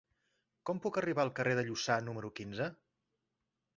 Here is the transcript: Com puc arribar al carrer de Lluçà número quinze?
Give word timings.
Com 0.69 0.79
puc 0.85 0.97
arribar 1.01 1.25
al 1.25 1.33
carrer 1.39 1.53
de 1.59 1.65
Lluçà 1.67 1.99
número 2.07 2.33
quinze? 2.41 2.71